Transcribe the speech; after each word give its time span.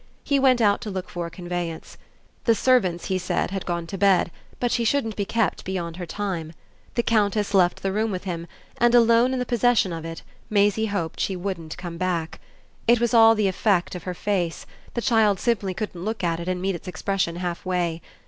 He 0.23 0.39
went 0.39 0.61
out 0.61 0.81
to 0.81 0.89
look 0.89 1.09
for 1.11 1.27
a 1.27 1.29
conveyance; 1.29 1.95
the 2.45 2.55
servants, 2.55 3.05
he 3.05 3.19
said, 3.19 3.51
had 3.51 3.67
gone 3.67 3.85
to 3.85 3.99
bed, 3.99 4.31
but 4.59 4.71
she 4.71 4.83
shouldn't 4.83 5.15
be 5.15 5.25
kept 5.25 5.63
beyond 5.63 5.97
her 5.97 6.07
time. 6.07 6.53
The 6.95 7.03
Countess 7.03 7.53
left 7.53 7.83
the 7.83 7.91
room 7.91 8.09
with 8.09 8.23
him, 8.23 8.47
and, 8.79 8.95
alone 8.95 9.31
in 9.31 9.37
the 9.37 9.45
possession 9.45 9.93
of 9.93 10.03
it, 10.03 10.23
Maisie 10.49 10.87
hoped 10.87 11.19
she 11.19 11.35
wouldn't 11.35 11.77
come 11.77 11.99
back. 11.99 12.39
It 12.87 12.99
was 12.99 13.13
all 13.13 13.35
the 13.35 13.47
effect 13.47 13.93
of 13.93 14.05
her 14.05 14.15
face 14.15 14.65
the 14.95 15.03
child 15.03 15.39
simply 15.39 15.75
couldn't 15.75 16.03
look 16.03 16.23
at 16.23 16.39
it 16.39 16.47
and 16.47 16.59
meet 16.59 16.73
its 16.73 16.87
expression 16.87 17.35
halfway. 17.35 18.01